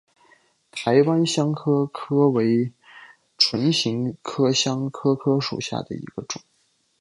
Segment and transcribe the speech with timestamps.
[0.71, 2.73] 台湾香科科为
[3.37, 6.41] 唇形科香科科属下的一个种。